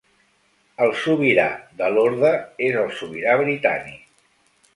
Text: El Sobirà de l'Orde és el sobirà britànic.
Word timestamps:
El 0.85 0.93
Sobirà 1.01 1.45
de 1.81 1.89
l'Orde 1.97 2.33
és 2.69 2.79
el 2.85 2.91
sobirà 3.03 3.37
britànic. 3.45 4.03